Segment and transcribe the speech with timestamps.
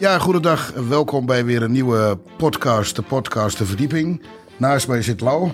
[0.00, 0.72] Ja, goedendag.
[0.88, 4.22] Welkom bij weer een nieuwe podcast, de podcast De Verdieping.
[4.56, 5.50] Naast mij zit Lau.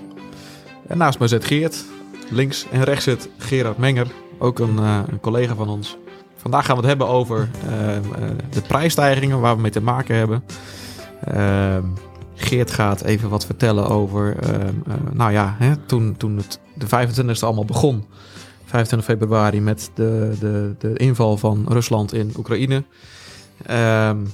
[0.87, 1.85] En naast mij zit Geert.
[2.31, 4.07] Links en rechts zit Gerard Menger,
[4.39, 5.97] ook een, uh, een collega van ons.
[6.37, 8.01] Vandaag gaan we het hebben over uh, uh,
[8.51, 10.45] de prijsstijgingen waar we mee te maken hebben.
[11.25, 11.85] Ehm,
[12.35, 14.75] Geert gaat even wat vertellen over, ehm,
[15.13, 18.05] nou ja, hè, toen, toen het de 25e allemaal begon.
[18.65, 22.85] 25 februari met de, de, de inval van Rusland in Oekraïne.
[23.71, 24.33] Um,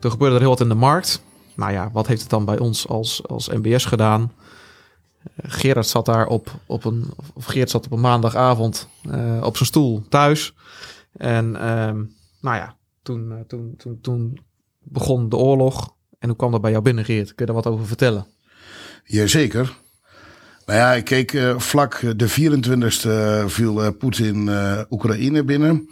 [0.00, 1.22] toen gebeurde er heel wat in de markt.
[1.54, 4.32] Nou ja, wat heeft het dan bij ons als, als MBS gedaan?
[5.22, 9.56] Uh, Gerard zat daar op, op een, of Geert zat op een maandagavond uh, op
[9.56, 10.54] zijn stoel thuis.
[11.16, 14.40] En um, nou ja, toen, toen, toen, toen
[14.82, 15.94] begon de oorlog.
[16.18, 17.26] En hoe kwam dat bij jou binnen, Geert?
[17.26, 18.26] Kun je daar wat over vertellen?
[19.04, 19.76] Jazeker.
[20.66, 24.50] Nou ja, ik keek vlak de 24e viel Poetin
[24.90, 25.88] Oekraïne binnen.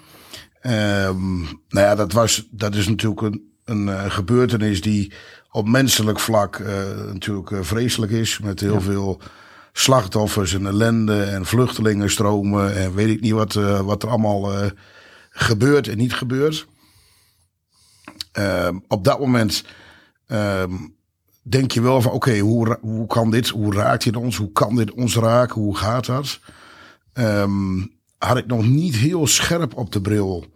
[0.67, 5.13] Um, nou ja, dat, was, dat is natuurlijk een, een gebeurtenis die
[5.51, 6.59] op menselijk vlak
[7.13, 8.39] natuurlijk vreselijk is.
[8.39, 8.81] Met heel ja.
[8.81, 9.21] veel
[9.73, 13.53] slachtoffers en ellende en vluchtelingenstromen en weet ik niet wat,
[13.85, 14.71] wat er allemaal
[15.31, 16.67] gebeurt en niet gebeurt.
[18.39, 19.65] Um, op dat moment
[20.27, 20.95] um,
[21.43, 24.53] denk je wel van oké, okay, hoe, hoe kan dit, hoe raakt dit ons, hoe
[24.53, 26.41] kan dit ons raken, hoe gaat dat?
[27.15, 27.93] Um,
[28.27, 30.47] had ik nog niet heel scherp op de bril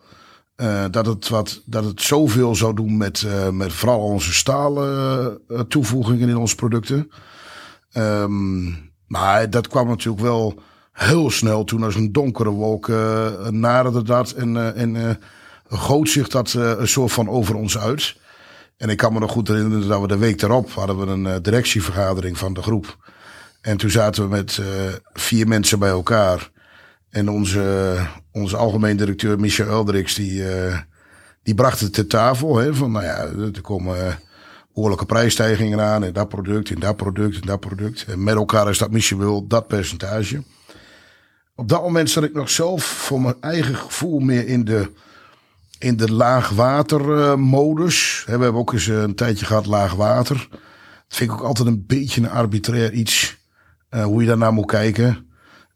[0.57, 5.39] uh, dat, het wat, dat het zoveel zou doen met, uh, met vooral onze stalen
[5.49, 7.11] uh, toevoegingen in onze producten.
[7.97, 10.59] Um, maar dat kwam natuurlijk wel
[10.93, 12.89] heel snel toen als een donkere wolk
[13.51, 15.19] naderde dat en, en
[15.69, 18.17] goot zich dat een soort van over ons uit.
[18.77, 21.43] En ik kan me nog goed herinneren dat we de week daarop hadden we een
[21.43, 22.97] directievergadering van de groep.
[23.61, 24.61] En toen zaten we met
[25.13, 26.51] vier mensen bij elkaar.
[27.17, 27.97] En onze,
[28.33, 30.79] onze algemeen directeur Michel Eldrix, die, uh,
[31.43, 32.57] die bracht het te tafel.
[32.57, 33.17] Hè, van nou ja,
[33.55, 34.19] er komen
[34.75, 38.05] behoorlijke prijsstijgingen aan in dat product, in dat product, in dat product.
[38.05, 40.43] En met elkaar is dat misschien dat percentage.
[41.55, 44.93] Op dat moment zat ik nog zelf voor mijn eigen gevoel meer in de
[45.79, 48.23] in de laagwatermodus.
[48.25, 50.49] We hebben ook eens een tijdje gehad laagwater.
[50.51, 50.61] Dat
[51.09, 53.37] vind ik ook altijd een beetje een arbitrair iets.
[53.91, 55.27] Hoe je daarnaar moet kijken.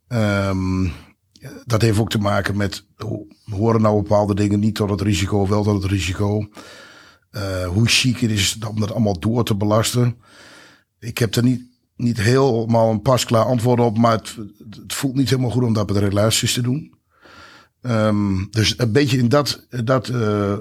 [0.08, 0.92] Um,
[1.64, 2.84] dat heeft ook te maken met
[3.44, 6.48] horen nou bepaalde dingen niet tot het risico, wel tot het risico.
[7.32, 10.16] Uh, hoe chic het is om dat allemaal door te belasten.
[10.98, 11.62] Ik heb er niet,
[11.96, 14.36] niet helemaal een pasklaar antwoord op, maar het,
[14.70, 16.94] het voelt niet helemaal goed om dat met relaties te doen.
[17.82, 20.56] Um, dus een beetje in dat, dat uh, uh,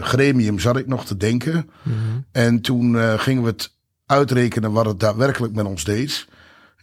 [0.00, 1.70] gremium zat ik nog te denken.
[1.82, 2.24] Mm -hmm.
[2.32, 3.74] En toen gingen we het
[4.06, 6.26] uitrekenen wat het daadwerkelijk met ons deed.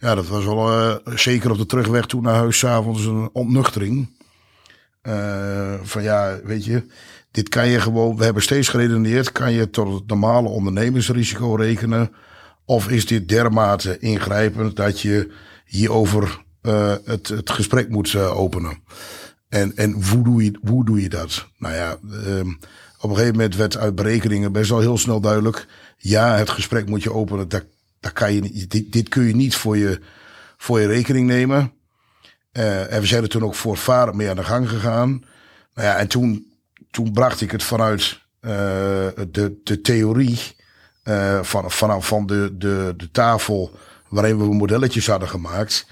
[0.00, 4.08] Ja, dat was wel zeker op de terugweg toen naar huis s'avonds een ontnuchtering.
[5.82, 6.84] van ja, weet je,
[7.30, 12.12] dit kan je gewoon, we hebben steeds geredeneerd, kan je tot het normale ondernemersrisico rekenen?
[12.64, 15.32] Of is dit dermate ingrijpend dat je
[15.64, 16.44] hierover
[17.04, 18.82] het, het gesprek moet openen?
[19.48, 21.46] En, en hoe, doe je, hoe doe je dat?
[21.58, 22.58] Nou ja, um,
[23.00, 25.66] op een gegeven moment werd uit berekeningen best wel heel snel duidelijk.
[25.96, 27.48] Ja, het gesprek moet je openen.
[27.48, 27.64] Dat,
[28.00, 30.00] dat kan je dit, dit kun je niet voor je,
[30.56, 31.72] voor je rekening nemen.
[32.52, 35.24] Uh, en we zijn er toen ook voortvarend mee aan de gang gegaan.
[35.74, 36.52] Nou ja, en toen,
[36.90, 38.50] toen bracht ik het vanuit uh,
[39.30, 40.38] de, de theorie
[41.04, 43.78] uh, van, vanaf van de, de, de tafel
[44.08, 45.86] waarin we modelletjes hadden gemaakt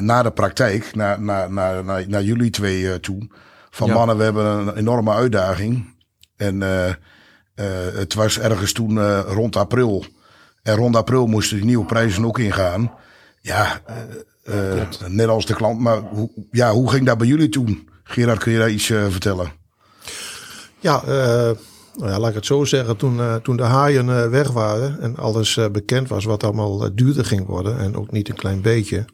[0.00, 3.28] naar de praktijk, naar, naar, naar, naar, naar jullie twee toe.
[3.70, 3.94] Van ja.
[3.94, 5.94] mannen, we hebben een enorme uitdaging.
[6.36, 6.60] En
[7.94, 10.06] het was ergens toen rond april.
[10.66, 12.92] En rond april moesten die nieuwe prijzen ook ingaan.
[13.40, 13.80] Ja,
[15.06, 15.80] net als de klant.
[15.80, 17.88] Maar hoe, ja, hoe ging dat bij jullie toen?
[18.04, 19.52] Gerard, kun je daar iets vertellen?
[20.78, 21.02] Ja,
[21.96, 25.00] nou ja, laat ik het zo zeggen, toen, uh, toen de haaien uh, weg waren
[25.00, 28.60] en alles uh, bekend was wat allemaal duurder ging worden en ook niet een klein
[28.60, 29.04] beetje.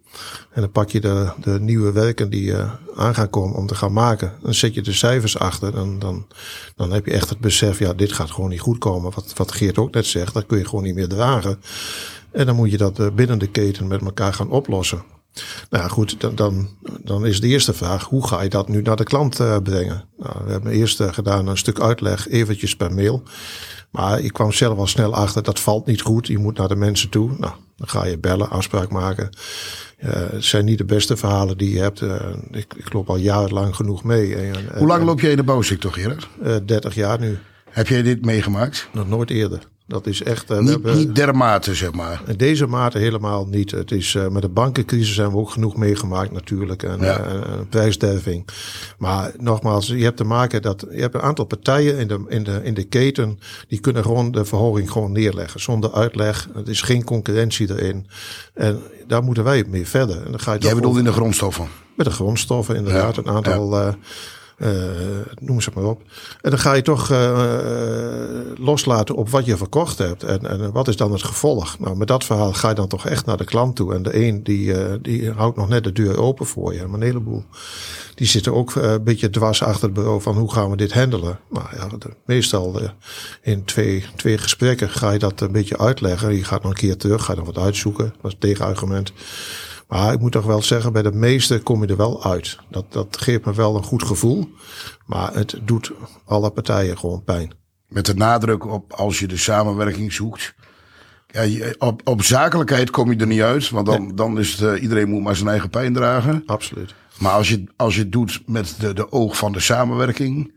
[0.51, 2.55] En dan pak je de, de nieuwe werken die
[2.95, 4.33] aan gaan komen om te gaan maken.
[4.43, 6.27] Dan zet je de cijfers achter en dan,
[6.77, 9.13] dan heb je echt het besef, ja, dit gaat gewoon niet goed komen.
[9.15, 11.61] Wat, wat Geert ook net zegt, dat kun je gewoon niet meer dragen.
[12.31, 15.03] En dan moet je dat binnen de keten met elkaar gaan oplossen.
[15.71, 16.69] Nou goed, dan, dan,
[17.01, 20.05] dan is de eerste vraag, hoe ga je dat nu naar de klant uh, brengen?
[20.19, 23.23] Nou, we hebben eerst uh, gedaan een stuk uitleg, eventjes per mail.
[23.91, 26.27] Maar ik kwam zelf al snel achter, dat valt niet goed.
[26.27, 27.31] Je moet naar de mensen toe.
[27.39, 29.31] Nou, dan ga je bellen, afspraak maken.
[30.05, 32.01] Uh, het zijn niet de beste verhalen die je hebt.
[32.51, 34.37] ik, ik loop al jarenlang genoeg mee.
[34.77, 36.29] Hoe lang loop jij in de bouwsector, Gerard?
[36.67, 37.39] 30 jaar nu.
[37.71, 38.89] Heb jij dit meegemaakt?
[38.93, 39.71] Nog nooit eerder.
[39.93, 40.51] Dat is echt...
[40.51, 42.23] eh, Niet, dermate, zeg maar.
[42.27, 43.71] in deze mate helemaal niet.
[43.71, 46.83] Het is, eh, met de bankencrisis hebben we ook genoeg meegemaakt natuurlijk.
[46.83, 47.19] En, Ja.
[47.19, 48.49] eh, prijsderving.
[48.99, 52.43] Maar nogmaals, je hebt te maken dat je hebt een aantal partijen in de, in,
[52.45, 53.39] de, in de keten.
[53.69, 55.61] Die kunnen gewoon de verhoging gewoon neerleggen.
[55.61, 56.49] Zonder uitleg.
[56.55, 58.07] Het is geen concurrentie erin.
[58.55, 60.17] En daar moeten wij mee verder.
[60.25, 61.69] En dan ga je Jij bedoelt in de grondstoffen.
[61.97, 63.15] met de grondstoffen, inderdaad.
[63.17, 63.95] Ja, Een aantal,
[65.41, 66.03] noem ze maar op.
[66.41, 67.47] En dan ga je toch eh,
[68.55, 70.23] loslaten op wat je verkocht hebt.
[70.23, 71.79] En, en wat is dan het gevolg?
[71.79, 73.95] Nou, met dat verhaal ga je dan toch echt naar de klant toe.
[73.95, 76.87] En de een die, eh, die houdt nog net de deur open voor je.
[76.87, 77.45] Maar een heleboel.
[78.15, 80.93] Die zitten ook eh, een beetje dwars achter het bureau van hoe gaan we dit
[80.93, 81.39] handelen.
[81.51, 81.89] Nou ja,
[82.27, 82.89] meestal eh,
[83.43, 86.35] in twee, twee gesprekken ga je dat een beetje uitleggen.
[86.35, 88.05] Je gaat nog een keer terug, ga nog wat uitzoeken.
[88.05, 89.13] Dat is het tegenargument.
[89.93, 92.57] Maar ik moet toch wel zeggen, bij de meeste kom je er wel uit.
[92.71, 94.49] Dat, dat geeft me wel een goed gevoel.
[95.07, 95.93] Maar het doet
[96.25, 97.53] alle partijen gewoon pijn.
[97.89, 100.55] Met de nadruk op als je de samenwerking zoekt.
[101.31, 103.71] Ja, op, op zakelijkheid kom je er niet uit.
[103.71, 106.43] Want dan, dan is het eh, iedereen moet maar zijn eigen pijn dragen.
[106.47, 106.95] Absoluut.
[107.19, 110.53] Maar als je, als je het doet met de, de oog van de samenwerking.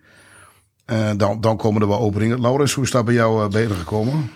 [0.85, 2.41] eh, dan, dan komen er wel openingen.
[2.41, 4.31] Laurens, hoe is dat bij jou eh beter gekomen?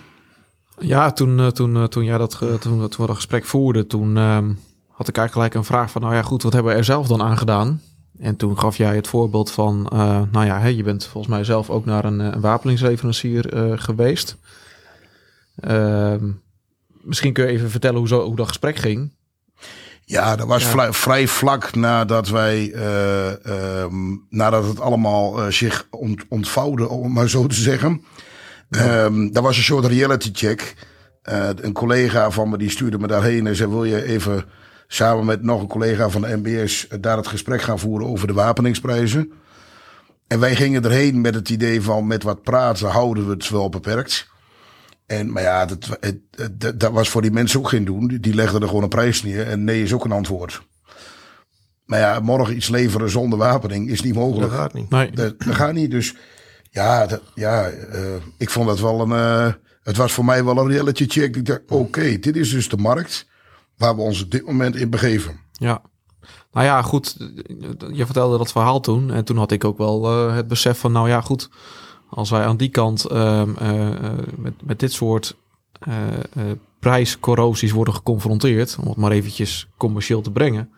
[0.78, 4.52] Ja, toen, toen, toen, jij dat, ge- toen, toen we dat gesprek voerden, toen ehm,
[5.00, 7.06] had ik eigenlijk gelijk een vraag van, nou ja goed, wat hebben we er zelf
[7.06, 7.80] dan aan gedaan?
[8.18, 11.44] En toen gaf jij het voorbeeld van, eh, nou ja, hè, je bent volgens mij
[11.44, 14.36] zelf ook naar een, eh, een wapeningsleverancier eh, geweest.
[15.60, 16.24] Ehm,
[17.02, 19.12] misschien kun je even vertellen hoe, zo, hoe dat gesprek ging.
[20.04, 20.68] Ja, dat was Ja.
[20.68, 27.28] vla- vrij vlak nadat wij, eh, ehm, nadat het allemaal zich ont, ontvouwde, om maar
[27.28, 28.04] zo te zeggen.
[28.70, 30.74] Ehm dat was een soort reality check.
[31.22, 34.44] Een collega van me die stuurde me daarheen en zei: Wil je even
[34.92, 38.32] samen met nog een collega van de MBS daar het gesprek gaan voeren over de
[38.32, 39.32] wapeningsprijzen?
[40.26, 43.68] En wij gingen erheen met het idee van: met wat praten houden we het wel
[43.68, 44.28] beperkt.
[45.06, 48.18] En, maar ja, dat, het, het- dat, dat was voor die mensen ook geen doen.
[48.20, 49.46] Die, legden er gewoon een prijs neer.
[49.46, 50.62] En nee is ook een antwoord.
[51.84, 54.52] Maar ja, morgen iets leveren zonder wapening is niet Dat mogelijk.
[54.52, 54.90] gaat niet.
[54.90, 55.90] Nee, Dat, dat gaat niet.
[55.90, 56.14] Dus
[56.70, 58.00] ja, dat, ja eh,
[58.38, 59.12] ik vond dat wel een.
[59.12, 59.52] eh,
[59.82, 61.36] het was voor mij wel een reality check.
[61.36, 63.26] Ik dacht, oké, dit is dus de markt
[63.80, 65.40] waar we ons op dit moment in begeven.
[65.52, 65.82] Ja.
[66.52, 67.16] Nou ja, goed.
[67.92, 69.10] Je vertelde dat verhaal toen.
[69.10, 71.50] En toen had ik ook wel eh, het besef van, nou ja, goed.
[72.08, 75.36] Als wij aan die kant ehm, eh, eh, met, met dit soort
[76.78, 80.70] prijscorrosies worden geconfronteerd, om het maar eventjes commercieel te brengen.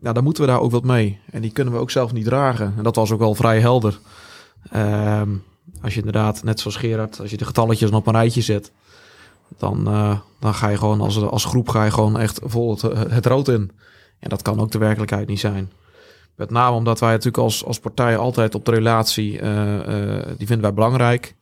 [0.00, 1.20] nou, dan moeten we daar ook wat mee.
[1.30, 2.74] En die kunnen we ook zelf niet dragen.
[2.76, 3.98] En dat was ook wel vrij helder.
[4.70, 5.30] Ehm,
[5.82, 8.72] als je inderdaad, net zoals Gerard, als je de getalletjes op een rijtje zet,
[9.56, 12.82] dan, eh, dan ga je gewoon als, als groep ga je gewoon echt vol het,
[13.10, 13.70] het rood in.
[14.18, 15.72] En dat kan ook de werkelijkheid niet zijn.
[16.34, 20.46] Met name omdat wij natuurlijk als, als partij altijd op de relatie, eh, eh, die
[20.46, 21.34] vinden wij belangrijk.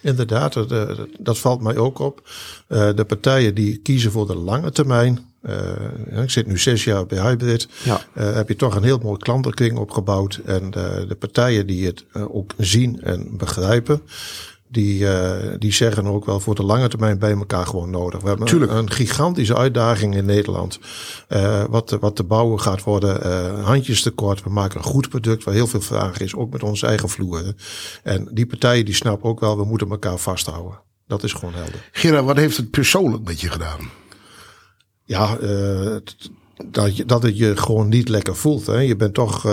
[0.00, 2.28] Inderdaad, dat, dat valt mij ook op.
[2.68, 5.18] De partijen die kiezen voor de lange termijn.
[6.22, 7.68] ik zit nu zes jaar bij Hybrid.
[7.84, 10.40] Ja, heb je toch een heel mooi klantenkring opgebouwd.
[10.44, 14.02] En de partijen die het ook zien en begrijpen,
[14.68, 18.20] die, eh, die zeggen ook wel voor de lange termijn bij elkaar gewoon nodig.
[18.22, 20.78] We hebben een, een gigantische uitdaging in Nederland.
[21.28, 24.42] eh, wat, wat te bouwen gaat worden, eh, handjes tekort.
[24.42, 27.56] We maken een goed product waar heel veel vraag is, ook met onze eigen vloeren.
[28.02, 30.80] En die partijen die snappen ook wel, we moeten elkaar vasthouden.
[31.06, 31.88] Dat is gewoon helder.
[31.92, 33.90] Gerard, wat heeft het persoonlijk met je gedaan?
[35.04, 36.30] Ja, eh, t-
[36.64, 38.66] dat, je, dat het je gewoon niet lekker voelt.
[38.66, 38.78] Hè.
[38.78, 39.52] Je bent toch, eh,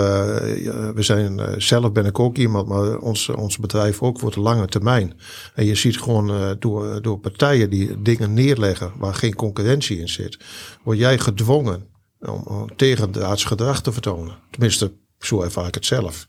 [0.94, 4.40] we zijn, eh, zelf ben ik ook iemand, maar ons, ons bedrijf ook voor de
[4.40, 5.20] lange termijn.
[5.54, 10.08] En je ziet gewoon eh, door, door partijen die dingen neerleggen waar geen concurrentie in
[10.08, 10.38] zit,
[10.82, 11.86] word jij gedwongen
[12.18, 14.36] om, tegendraads gedrag te vertonen.
[14.50, 16.26] Tenminste, zo ervaar ik het zelf.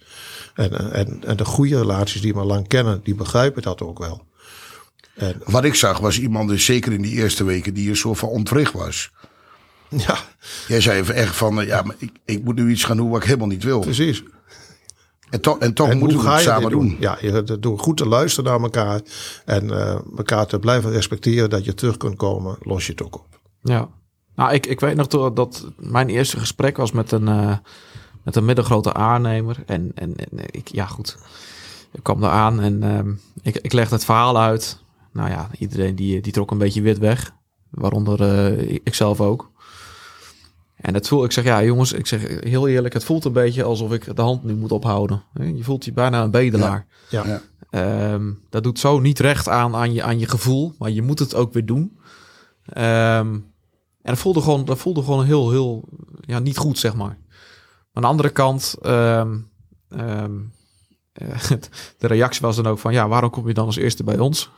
[0.53, 4.23] En, en, en de goede relaties die me lang kennen, die begrijpen dat ook wel.
[5.15, 8.29] En Wat ik zag was iemand, zeker in die eerste weken, die een soort van
[8.29, 9.11] ontwricht was.
[9.89, 10.17] Ja,
[10.67, 13.09] Jij zei even echt van, eh, ja, maar ik, ik moet nu iets gaan doen
[13.09, 13.79] wat ik helemaal niet wil.
[13.79, 14.23] precies.
[15.29, 16.97] En toch, en toch En moeten we het je samen doen.
[16.99, 19.01] Ja, je, door goed te luisteren naar elkaar
[19.45, 23.15] en eh, elkaar te blijven respecteren dat je terug kunt komen, los je het ook
[23.15, 23.39] op.
[23.61, 23.89] ja.
[24.35, 27.57] Nou, ik, ik weet nog dat, dat mijn eerste gesprek was met een, eh,
[28.23, 29.63] met een middelgrote aannemer.
[29.65, 31.17] En, en, en ik, ja goed,
[31.91, 34.83] ik kwam daar aan en ehm, ik, ik legde het verhaal uit.
[35.13, 37.33] Nou ja, iedereen die, die trok een beetje wit weg.
[37.69, 39.51] Waaronder eh, ik zelf ook.
[40.75, 43.63] En het voel, ik zeg, ja jongens, ik zeg heel eerlijk, het voelt een beetje
[43.63, 45.23] alsof ik de hand nu moet ophouden.
[45.33, 46.85] Je voelt je bijna een bedelaar.
[47.09, 47.41] Ja, Ja.
[47.69, 51.19] Ehm, dat doet zo niet recht aan, aan, je, aan je gevoel, maar je moet
[51.19, 51.99] het ook weer doen.
[52.65, 53.33] Ehm,
[54.01, 55.83] en dat voelde gewoon, dat voelde gewoon heel, heel
[56.21, 57.17] ja, niet goed, zeg maar.
[57.17, 59.37] Maar aan de andere kant, ehm,
[59.89, 60.23] ehm, eh,
[61.97, 64.49] de reactie was dan ook van, ja, waarom kom je dan als eerste bij ons?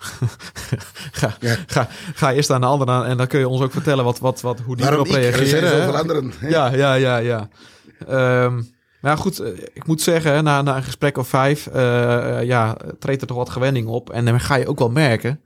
[1.11, 1.55] ga, Ja.
[1.67, 4.19] ga, ga eerst aan de ander aan en dan kun je ons ook vertellen wat,
[4.19, 5.07] wat, wat, hoe die erop?
[5.07, 5.93] Er reageren.
[5.95, 6.33] anderen.
[6.39, 6.47] hè?
[6.47, 7.49] Ja, ja, ja, ja.
[8.07, 8.55] Ehm,
[9.01, 12.45] maar ja, goed, eh, ik moet zeggen, na, na een gesprek of vijf, eh, eh,
[12.47, 14.09] ja, treedt er toch wat gewenning op.
[14.09, 15.41] En dan ga je ook wel merken.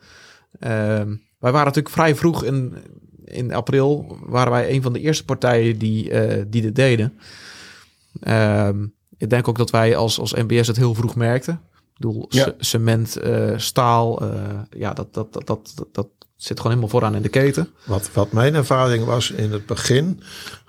[0.59, 2.75] ehm, wij waren natuurlijk vrij vroeg in,
[3.25, 7.19] in april, waren wij een van de eerste partijen die, eh, die dit deden.
[8.21, 8.85] Ehm,
[9.21, 11.53] ik denk ook dat wij als, als NBS het heel vroeg merkten.
[11.73, 12.53] Ik bedoel, Ja.
[12.57, 14.29] cement, eh, staal, eh,
[14.69, 17.69] ja, dat, dat, dat, dat, dat, dat zit gewoon helemaal vooraan in de keten.
[17.85, 20.21] Wat, wat mijn ervaring was in het begin,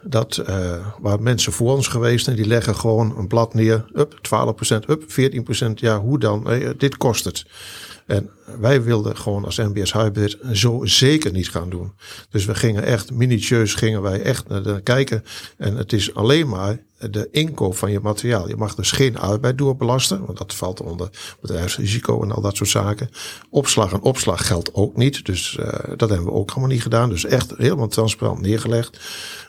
[0.02, 4.14] dat uh, waren mensen voor ons geweest en die leggen gewoon een blad neer, up
[4.14, 7.44] 12%, up 14%, ja hoe dan, Eh, dit kost het.
[8.06, 8.30] En
[8.61, 11.92] wij wilden gewoon als NBS Hybrid zo zeker niet gaan doen.
[12.30, 15.25] Dus we gingen echt minutieus gingen wij echt naar kijken.
[15.56, 16.78] En het is alleen maar
[17.11, 18.49] de inkoop van je materiaal.
[18.49, 22.71] Je mag dus geen arbeid doorbelasten, want dat valt onder bedrijfsrisico en al dat soort
[22.71, 23.11] zaken.
[23.50, 25.66] Opslag en opslag geldt ook niet, dus uh,
[25.97, 27.09] dat hebben we ook allemaal niet gedaan.
[27.09, 28.99] Dus echt helemaal transparant neergelegd.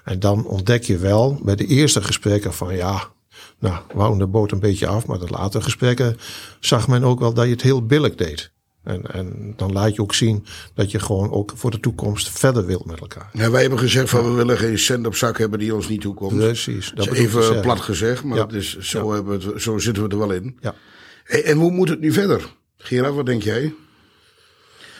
[0.03, 3.11] En dan ontdek je wel bij de eerste gesprekken van ja,
[3.59, 6.17] nou, we houden de boot een beetje af, maar de latere gesprekken
[6.59, 8.51] zag men ook wel dat je het heel billig deed.
[8.83, 12.65] En, en dan laat je ook zien dat je gewoon ook voor de toekomst verder
[12.65, 13.29] wilt met elkaar.
[13.33, 16.01] Ja, wij hebben gezegd van we willen geen cent op zak hebben die ons niet
[16.01, 16.35] toekomt.
[16.37, 16.91] Precies.
[16.95, 18.43] Dat Dat is even plat gezegd, maar Ja.
[18.45, 20.57] dat is, zo, hebben we het, zo zitten we er wel in.
[20.61, 20.75] Ja.
[21.23, 22.53] Hey, en hoe moet het nu verder?
[22.77, 23.73] Gerard, wat denk jij?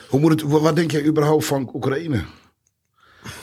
[0.09, 2.23] Hoe moet het, wat denk jij überhaupt van Oekraïne?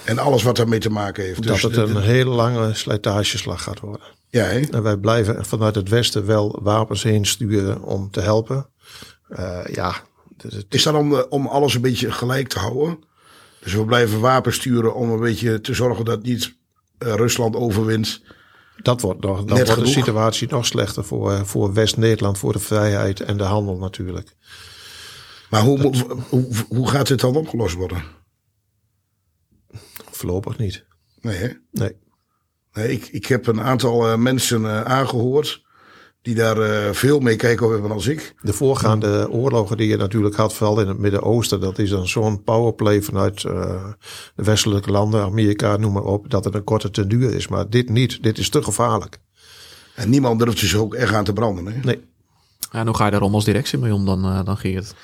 [0.05, 1.43] En alles wat daarmee te maken heeft.
[1.43, 4.07] Dat Dus het een de- hele lange slijtageslag gaat worden.
[4.31, 4.45] Ja?
[4.49, 8.69] En wij blijven vanuit het Westen wel wapens heen sturen om te helpen.
[9.29, 9.95] Eh, ja,
[10.37, 12.99] dus het- Is dat om, eh, om alles een beetje gelijk te houden?
[13.61, 16.59] Dus we blijven wapens sturen om een beetje te zorgen dat niet
[16.99, 18.23] eh, Rusland overwint.
[18.83, 22.59] dat wordt nog, dan Net wordt de situatie nog slechter voor, voor West-Nederland, voor de
[22.59, 24.37] vrijheid en de handel natuurlijk.
[25.51, 25.95] Maar hoe,
[26.29, 28.03] hoe, hoe gaat dit dan opgelost worden?
[30.11, 30.85] Voorlopig niet.
[31.21, 31.49] Nee, hè?
[31.71, 31.97] Nee.
[32.73, 35.63] Nee, ik, ik heb een aantal eh, mensen eh, aangehoord
[36.23, 38.35] die daar eh, veel mee kijken hebben als ik.
[38.41, 42.43] De voorgaande oorlogen die je natuurlijk had, vooral in het Midden-Oosten, dat is dan zo'n
[42.43, 43.85] powerplay vanuit eh,
[44.35, 47.49] de westelijke landen, Amerika, noem maar op, dat het een korte ten duur is.
[47.49, 48.23] Maar dit niet.
[48.23, 49.19] Dit is te gevaarlijk.
[49.95, 51.67] En niemand durft zich ook echt aan te branden.
[51.67, 51.81] Hè?
[51.83, 52.09] Nee.
[52.71, 54.95] En hoe ga je daar om als directie mee om dan, eh, dan Geert?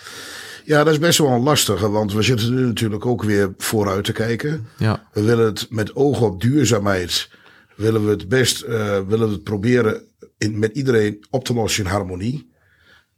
[0.64, 4.04] Ja, dat is best wel een lastige, want we zitten nu natuurlijk ook weer vooruit
[4.04, 4.66] te kijken.
[4.78, 7.30] Ja, We willen het met oog op duurzaamheid,
[7.76, 10.02] willen we het best, eh, willen we het proberen
[10.38, 12.50] in, met iedereen op te lossen in harmonie.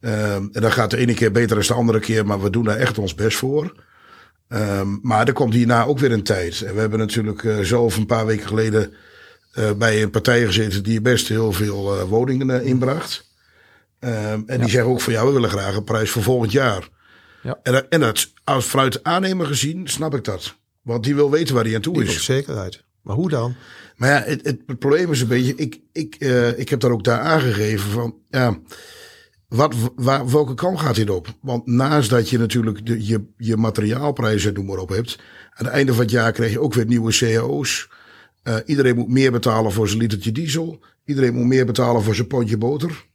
[0.00, 2.64] Ehm, en dat gaat de ene keer beter dan de andere keer, maar we doen
[2.64, 3.84] daar echt ons best voor.
[4.48, 6.62] Ehm, maar er komt hierna ook weer een tijd.
[6.62, 8.92] En we hebben natuurlijk eh, zelf een paar weken geleden
[9.52, 13.26] eh, bij een partij gezeten die best heel veel woningen inbracht.
[13.98, 16.88] Ehm, en die zeggen ook van ja, we willen graag een prijs voor volgend jaar.
[17.42, 17.58] Ja.
[17.62, 20.54] En, en dat, als vanuit de aannemer gezien, snap ik dat.
[20.82, 22.24] Want die wil weten waar hij aan toe Die is.
[22.24, 22.84] zekerheid.
[23.08, 23.54] Maar hoe dan?
[23.96, 26.90] Maar ja, het, het, het probleem is een beetje, ik, ik, eh, ik heb daar
[26.90, 28.58] ook daar aangegeven van, ja,
[29.48, 31.34] wat, waar, welke kant gaat dit op?
[31.40, 35.18] Want naast dat je natuurlijk de, je, je materiaalprijzen, noem maar op, hebt,
[35.54, 37.88] aan het einde van het jaar krijg je ook weer nieuwe cao's.
[38.42, 40.80] Eh, iedereen moet meer betalen voor zijn litertje diesel.
[41.04, 43.06] Iedereen moet meer betalen voor zijn pondje boter.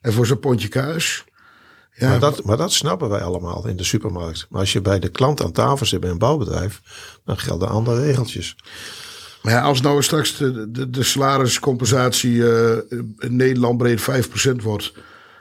[0.00, 1.24] En voor zijn pondje kaas.
[1.92, 4.46] Ja, Maar, dat, maar dat snappen wij allemaal in de supermarkt.
[4.50, 6.80] Maar als je bij de klant aan tafel zit bij een bouwbedrijf,
[7.24, 8.56] dan gelden andere regeltjes.
[9.46, 12.76] Maar ja, als nou straks de, de, de salariscompensatie eh,
[13.18, 14.92] in Nederland breed 5% wordt,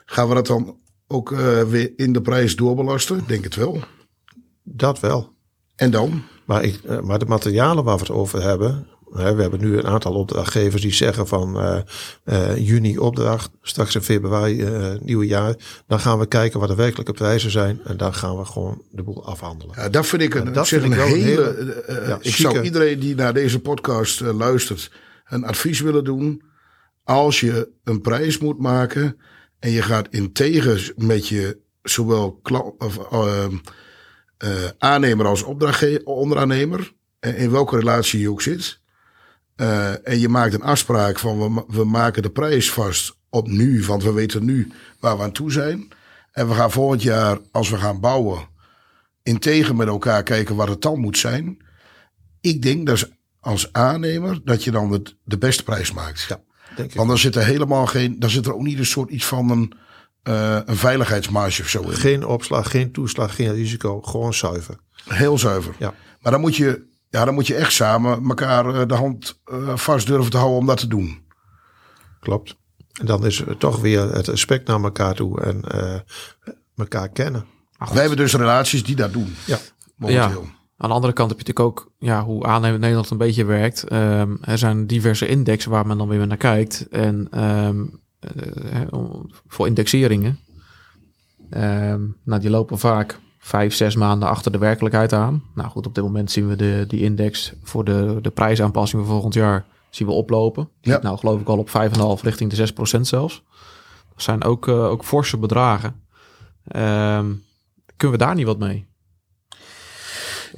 [0.06, 3.18] gaan we dat dan ook eh, weer in de prijs doorbelasten?
[3.18, 3.80] Ik Denk het wel.
[4.64, 5.34] Dat wel.
[5.76, 6.24] En dan?
[6.46, 8.88] Maar, ik, eh, maar de materialen waar we het over hebben.
[9.16, 11.80] We hebben nu een aantal opdrachtgevers die zeggen van eh,
[12.24, 15.56] eh, juni opdracht, straks in februari eh, nieuwe jaar.
[15.88, 19.04] Dan gaan we kijken wat de werkelijke prijzen zijn en dan gaan we gewoon de
[19.04, 19.76] boel afhandelen.
[19.78, 21.56] Ja, dat vind ik een, dat vind een ik wel een hele.
[21.86, 24.92] hele, ja, ik zou iedereen die naar deze podcast luistert
[25.26, 26.42] een advies willen doen.
[27.04, 29.18] Als je een prijs moet maken
[29.60, 32.40] en je gaat integer met je zowel
[32.78, 33.46] of, eh,
[34.38, 38.80] eh, aannemer als opdrachtgever, onderaannemer, in welke relatie je ook zit.
[39.56, 43.84] Eh, en je maakt een afspraak van we, we maken de prijs vast op nu,
[43.84, 45.88] want we weten nu waar we aan toe zijn.
[46.32, 48.48] En we gaan volgend jaar, als we gaan bouwen,
[49.24, 51.58] integer met elkaar kijken wat het dan moet zijn.
[52.42, 53.10] Ik denk dat
[53.40, 56.26] als aannemer dat je dan het, de beste prijs maakt.
[56.30, 56.40] Ja,
[56.76, 56.96] denk ik.
[56.96, 59.50] Want dan zit er helemaal geen, dan zit er ook niet een soort iets van
[59.50, 59.74] een,
[60.24, 61.96] eh, een veiligheidsmarge of zo in.
[61.96, 64.78] Geen opslag, geen toeslag, geen risico, gewoon zuiver.
[65.06, 65.76] Heel zuiver.
[65.80, 65.94] Ja.
[66.22, 66.86] Maar dan moet je,
[67.16, 70.60] ja, dan moet je echt samen elkaar eh, de hand eh, vast durven te houden
[70.60, 71.24] om dat te doen.
[72.20, 72.56] Klopt.
[73.00, 76.00] En dan is er toch weer het respect naar elkaar toe en eh,
[76.76, 77.46] elkaar kennen.
[77.78, 79.36] Wij hebben dus relaties die dat doen.
[79.46, 79.58] Ja.
[79.96, 80.46] Momenteel.
[80.78, 83.84] Aan de andere kant heb je natuurlijk ook ja, hoe aannemen Nederland een beetje werkt.
[83.84, 86.88] Ehm, er zijn diverse indexen waar men dan weer naar kijkt.
[86.90, 87.86] En ehm,
[88.20, 88.82] eh,
[89.48, 90.40] voor indexeringen.
[91.50, 95.44] Ehm, nou, die lopen vaak vijf, zes maanden achter de werkelijkheid aan.
[95.54, 99.34] Nou goed, op dit moment zien we de, die index voor de, de prijsaanpassingen volgend
[99.34, 100.70] jaar zien we oplopen.
[100.82, 101.00] Die Ja.
[101.02, 103.44] Nou, geloof ik al op 5,5 richting de 6% zelfs.
[104.14, 105.96] Dat zijn ook, eh, ook forse bedragen.
[106.68, 107.32] Ehm,
[107.96, 108.86] kunnen we daar niet wat mee?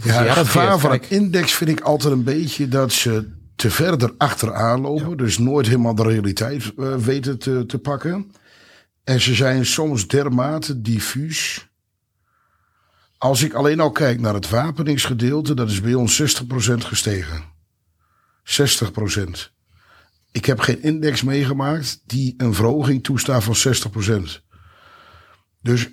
[0.04, 4.14] Ja, het gevaar van een index vind ik altijd een beetje dat ze te verder
[4.18, 5.18] achteraan lopen.
[5.18, 8.32] Dus nooit helemaal de realiteit eh, weten te, te pakken.
[9.04, 11.67] En ze zijn soms dermate diffuus.
[13.18, 16.46] Als ik alleen al kijk naar het wapeningsgedeelte, dat is bij ons 60%
[16.78, 17.44] gestegen.
[18.44, 19.52] 60%.
[20.32, 24.42] Ik heb geen index meegemaakt die een verhoging toestaat van 60%.
[25.62, 25.90] Dus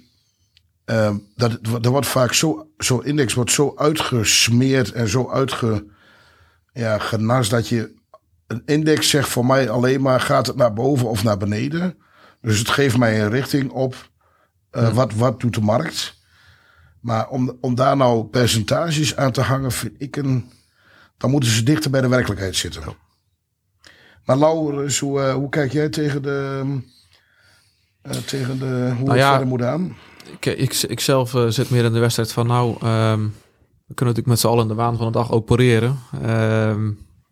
[0.84, 5.86] Ehm, dat, dat wordt vaak zo, zo'n index wordt zo uitgesmeerd en zo uitge,
[6.72, 7.94] ja, genast dat je
[8.46, 11.96] een index zegt voor mij alleen maar gaat het naar boven of naar beneden.
[12.40, 14.10] Dus het geeft mij een richting op
[14.70, 16.22] eh, wat, wat doet de markt.
[17.04, 20.50] Maar om, om daar nou percentages aan te hangen, vind ik een.
[21.16, 22.82] Dan moeten ze dichter bij de werkelijkheid zitten.
[24.24, 26.62] Maar Laurens, hoe, eh, hoe kijk jij tegen de.
[28.02, 28.64] eh, tegen de
[28.96, 29.96] hoe Nou het ja, verder moet aan?
[30.32, 33.20] ik, ik, ik zelf eh, zit meer in de wedstrijd van nou, ehm,
[33.86, 35.98] we kunnen natuurlijk met z'n allen in de waan van de dag opereren.
[36.22, 36.90] Ehm,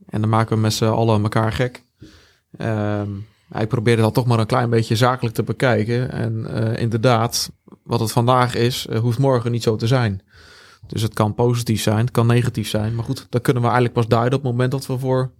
[0.08, 1.82] en dan maken we met z'n allen elkaar gek.
[2.56, 3.10] Ehm,
[3.60, 6.10] ik probeerde dat toch maar een klein beetje zakelijk te bekijken.
[6.12, 7.50] En eh, inderdaad,
[7.82, 10.22] wat het vandaag is, eh, hoeft morgen niet zo te zijn.
[10.86, 12.94] Dus het kan positief zijn, het kan negatief zijn.
[12.94, 15.30] Maar goed, dat kunnen we eigenlijk pas duiden op het moment dat we voor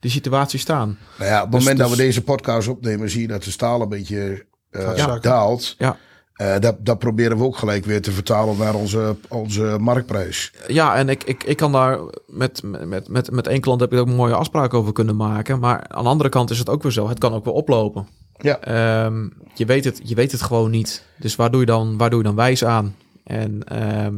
[0.00, 0.98] die situatie staan.
[1.18, 3.42] Nou ja, op het Dus- moment dat dus- we deze podcast opnemen, zie je dat
[3.44, 5.22] de staal een beetje eh, zakken.
[5.22, 5.74] daalt.
[5.78, 5.96] Ja.
[6.36, 10.52] Eh, dat, dat proberen we ook gelijk weer te vertalen naar onze, onze marktprijs.
[10.66, 13.98] Ja, en ik, ik, ik kan daar met, met, met, met één klant heb ik
[13.98, 15.58] ook een mooie afspraak over kunnen maken.
[15.58, 17.08] Maar aan de andere kant is het ook weer zo.
[17.08, 18.06] Het kan ook weer oplopen.
[18.36, 18.60] Ja.
[18.60, 21.04] Ehm, je, weet het, je weet het gewoon niet.
[21.18, 22.94] Dus waar doe je dan, waar doe je dan wijs aan?
[23.24, 24.14] En ehm,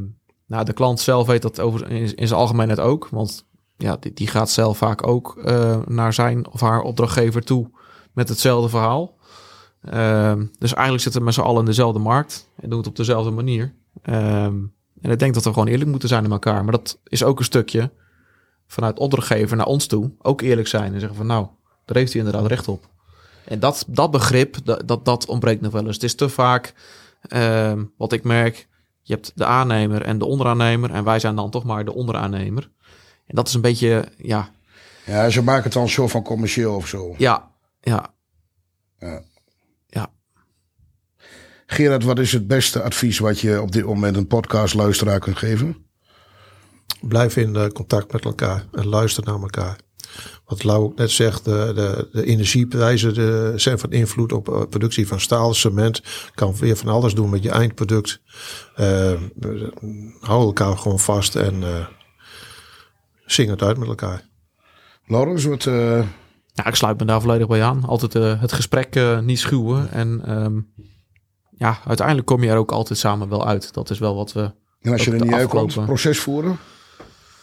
[0.46, 3.08] nou, de klant zelf weet dat over, in, in zijn algemeenheid ook.
[3.10, 7.70] Want ja, die, die gaat zelf vaak ook eh, naar zijn of haar opdrachtgever toe
[8.12, 9.16] met hetzelfde verhaal.
[9.82, 12.96] Ehm, dus eigenlijk zitten we met z'n allen in dezelfde markt en doen het op
[12.96, 13.74] dezelfde manier.
[14.02, 14.56] Ehm,
[15.00, 16.62] en ik denk dat we gewoon eerlijk moeten zijn naar elkaar.
[16.64, 17.90] Maar dat is ook een stukje
[18.66, 20.10] vanuit opdrachtgever naar ons toe.
[20.18, 21.46] Ook eerlijk zijn en zeggen van nou,
[21.84, 22.88] daar heeft hij inderdaad recht op.
[23.44, 25.94] En dat, dat begrip, dat, dat, dat ontbreekt nog wel eens.
[25.94, 26.74] Het is te vaak
[27.20, 28.68] ehm, wat ik merk.
[29.02, 30.90] Je hebt de aannemer en de onderaannemer.
[30.90, 32.70] En wij zijn dan toch maar de onderaannemer.
[33.26, 34.50] En dat is een beetje, ja,
[35.04, 37.14] Ja, ze maken het dan zo van commercieel of zo.
[37.18, 37.50] ja.
[37.80, 38.06] Ja.
[38.98, 39.22] Ja.
[41.70, 45.76] Gerard, wat is het beste advies wat je op dit moment een podcastluisteraar kunt geven?
[47.00, 49.78] Blijf in eh, contact met elkaar en luister naar elkaar.
[50.44, 54.62] Wat Lau ook net zegt, de, de, de energieprijzen de, zijn van invloed op eh,
[54.70, 56.02] productie van staal, cement.
[56.34, 58.20] Kan weer van alles doen met je eindproduct.
[58.74, 59.12] Eh,
[60.20, 61.86] hou elkaar gewoon vast en eh,
[63.26, 64.28] zing het uit met elkaar.
[65.06, 66.02] Laurens, wat, eh,
[66.52, 67.84] Ja, ik sluit me daar volledig bij aan.
[67.84, 69.90] Altijd het gesprek niet schuwen.
[69.90, 70.60] En ehm,
[71.58, 73.72] ja, uiteindelijk kom je er ook altijd samen wel uit.
[73.74, 74.52] Dat is wel wat we...
[74.80, 76.58] en als je er de niet uitkomt, proces voeren,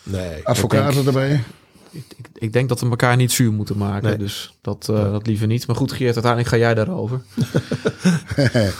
[0.04, 0.45] Nee.
[0.47, 1.43] advocaten erbij.
[1.91, 4.08] Ik, ik, ik denk dat we elkaar niet zuur moeten maken.
[4.10, 4.17] Nee.
[4.17, 5.67] Dus dat, eh, dat liever niet.
[5.67, 7.21] Maar goed, Geert, uiteindelijk ga jij daarover.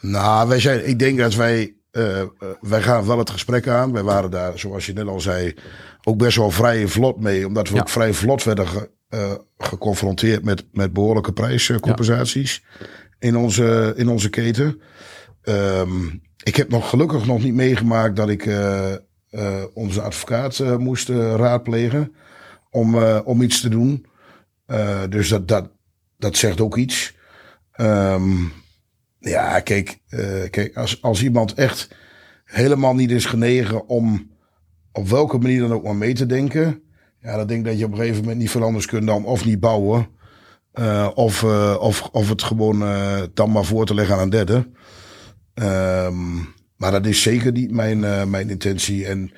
[0.00, 2.28] Nou, wij zijn, ik denk dat wij, eh, eh,
[2.60, 3.92] wij gaan wel het gesprek aan.
[3.92, 5.54] Wij waren daar, zoals je net al zei,
[6.04, 7.46] ook best wel vrij vlot mee.
[7.46, 7.80] Omdat we Ja.
[7.80, 12.64] ook vrij vlot werden ge- eh, geconfronteerd met, met behoorlijke prijscompensaties
[13.18, 14.80] in, onze, in onze keten.
[15.42, 16.08] Ehm,
[16.42, 21.08] ik heb nog gelukkig nog niet meegemaakt dat ik eh, eh, onze advocaat eh, moest
[21.08, 22.14] raadplegen
[22.70, 24.06] om, om iets te doen.
[25.08, 25.70] Dus dat, dat,
[26.18, 27.16] dat zegt ook iets.
[27.72, 28.32] Ehm,
[29.18, 29.98] ja, kijk,
[30.50, 31.94] kijk als, als iemand echt
[32.44, 34.30] helemaal niet is genegen om
[34.92, 36.82] op welke manier dan ook maar mee te denken.
[37.20, 39.24] Ja, dan denk ik dat je op een gegeven moment niet veel anders kunt dan
[39.24, 40.08] of niet bouwen.
[40.76, 44.30] Eh, of, eh, of, of het gewoon eh, dan maar voor te leggen aan een
[44.30, 44.68] derde.
[45.54, 46.34] Ehm,
[46.76, 49.06] maar dat is zeker niet mijn, mijn intentie.
[49.06, 49.32] En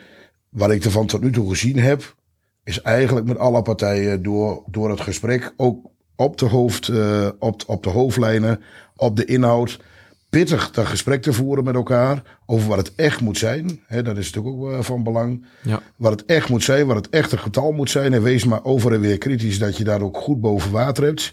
[0.49, 2.17] wat ik ervan tot nu toe gezien heb,
[2.65, 6.91] is eigenlijk met alle partijen door, door het gesprek ook op de, hoofd,
[7.39, 8.61] op, op de hoofdlijnen,
[8.97, 9.81] op de inhoud,
[10.31, 13.81] pittig dat gesprek te voeren met elkaar over wat het echt moet zijn.
[13.89, 15.47] Dat is natuurlijk ook eh, van belang.
[15.63, 15.81] Ja.
[15.97, 18.13] Wat het echt moet zijn, wat het echte getal moet zijn.
[18.13, 21.33] En wees maar over en weer kritisch dat je daar ook goed boven water hebt.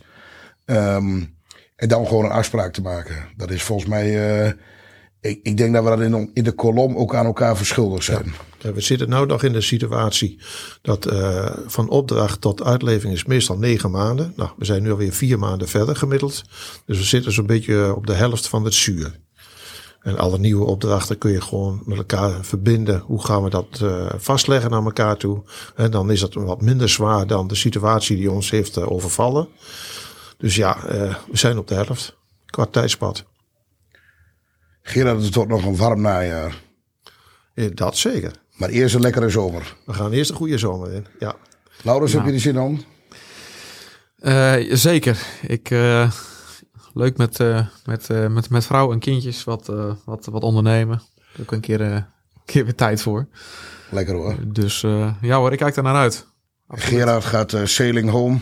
[0.66, 1.24] Ehm,
[1.76, 3.16] en dan gewoon een afspraak te maken.
[3.38, 4.44] Dat is volgens mij.
[4.46, 4.52] eh,
[5.26, 8.34] ik, ik denk dat we dat in, in de kolom ook aan elkaar verschuldigd zijn.
[8.60, 10.40] Ja, we zitten nu nog in de situatie
[10.82, 14.34] dat eh, van opdracht tot uitlevering is meestal negen maanden.
[14.36, 16.44] Nou, we zijn nu alweer vier maanden verder gemiddeld.
[16.86, 19.20] Dus we zitten zo'n beetje op de helft van het zuur.
[20.02, 23.00] En alle nieuwe opdrachten kun je gewoon met elkaar verbinden.
[23.00, 25.44] Hoe gaan we dat eh, vastleggen naar elkaar toe?
[25.76, 29.48] En dan is dat wat minder zwaar dan de situatie die ons heeft eh, overvallen.
[30.38, 30.78] Dus ja,
[31.32, 33.26] we zijn op de helft qua tijdspad.
[34.88, 36.62] Gerard, het wordt nog een warm najaar.
[37.74, 38.32] Dat zeker.
[38.56, 39.76] Maar eerst een lekkere zomer.
[39.86, 41.06] We gaan eerst een goede zomer in.
[41.20, 41.36] Ja.
[41.84, 42.82] Laurens, heb je er zin aan?
[44.20, 45.18] Eh, zeker.
[45.48, 46.12] Ik, eh,
[46.94, 51.02] leuk met, eh, met, eh, met, met vrouw en kindjes wat, eh, wat, wat ondernemen.
[51.42, 52.06] Ook een keer, eh, een
[52.46, 53.28] keer weer tijd voor.
[53.92, 54.36] Lekker hoor.
[54.48, 56.28] Dus eh, ja hoor, ik kijk er naar uit.
[56.70, 58.40] Gerard gaat eh, sailing home.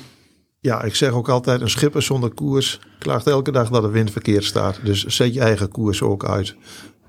[0.64, 4.12] Ja, ik zeg ook altijd, een schipper zonder koers klaagt elke dag dat de wind
[4.12, 4.80] verkeerd staat.
[4.84, 6.56] Dus zet je eigen koers ook uit.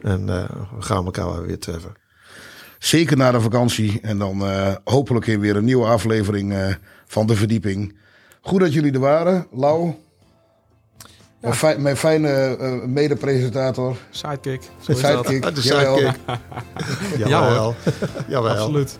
[0.00, 0.44] En eh,
[0.76, 1.92] we gaan elkaar wel weer treffen.
[2.78, 3.98] Zeker na de vakantie.
[4.02, 6.74] En dan eh, hopelijk in weer een nieuwe aflevering eh,
[7.06, 7.96] van De Verdieping.
[8.40, 9.46] Goed dat jullie er waren.
[9.52, 9.92] Lau.
[11.40, 13.96] Mijn, fijn- mijn fijne eh, mede-presentator.
[14.10, 14.60] Sidekick.
[14.86, 14.98] Dat.
[14.98, 15.42] Sidekick.
[15.54, 15.96] De Jawel.
[15.96, 16.18] sidekick.
[17.28, 17.74] Jawel.
[18.28, 18.52] Jawel.
[18.52, 18.98] Absoluut.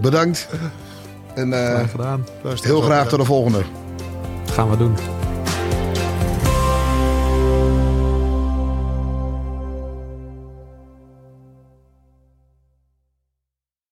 [0.00, 0.48] Bedankt.
[1.34, 2.26] En eh, Graag gedaan.
[2.42, 3.62] Luister heel graag tot de volgende.
[4.54, 5.23] Gaan we doen.